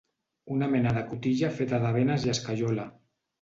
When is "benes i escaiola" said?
1.99-2.89